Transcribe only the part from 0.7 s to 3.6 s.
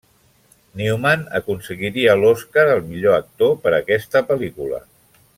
Newman aconseguiria l'Oscar al millor actor